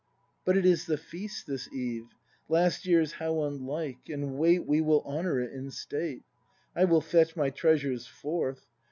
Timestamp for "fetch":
7.01-7.35